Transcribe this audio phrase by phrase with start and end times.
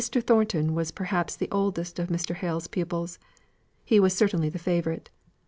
[0.03, 2.33] Thornton was perhaps the oldest of Mr.
[2.33, 3.19] Hale's pupils.
[3.85, 5.11] He was certainly the favourite.